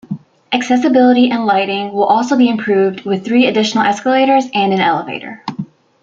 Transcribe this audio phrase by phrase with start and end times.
[0.51, 5.45] Accessibility and lighting will also be improved with three additional escalators and an elevator.